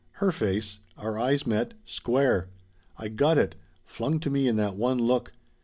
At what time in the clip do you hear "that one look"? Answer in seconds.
4.55-5.31